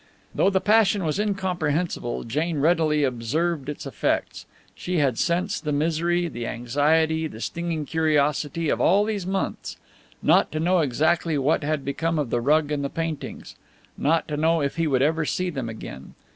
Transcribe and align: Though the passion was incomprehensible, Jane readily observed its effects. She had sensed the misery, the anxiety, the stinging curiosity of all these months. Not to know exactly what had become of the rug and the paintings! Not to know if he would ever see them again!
Though 0.33 0.49
the 0.49 0.59
passion 0.59 1.05
was 1.05 1.19
incomprehensible, 1.19 2.23
Jane 2.23 2.57
readily 2.59 3.03
observed 3.03 3.69
its 3.69 3.85
effects. 3.85 4.47
She 4.73 4.97
had 4.97 5.19
sensed 5.19 5.63
the 5.63 5.71
misery, 5.71 6.27
the 6.27 6.47
anxiety, 6.47 7.27
the 7.27 7.39
stinging 7.39 7.85
curiosity 7.85 8.69
of 8.69 8.81
all 8.81 9.05
these 9.05 9.27
months. 9.27 9.77
Not 10.23 10.51
to 10.53 10.59
know 10.59 10.79
exactly 10.79 11.37
what 11.37 11.63
had 11.63 11.85
become 11.85 12.17
of 12.17 12.31
the 12.31 12.41
rug 12.41 12.71
and 12.71 12.83
the 12.83 12.89
paintings! 12.89 13.55
Not 13.95 14.27
to 14.29 14.37
know 14.37 14.59
if 14.59 14.77
he 14.77 14.87
would 14.87 15.03
ever 15.03 15.23
see 15.23 15.51
them 15.51 15.69
again! 15.69 16.15